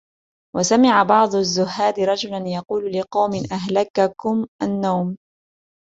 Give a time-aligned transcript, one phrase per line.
[0.55, 5.17] وَسَمِعَ بَعْضُ الزُّهَّادِ رَجُلًا يَقُولُ لِقَوْمٍ أَهْلَكَكُمْ النَّوْمُ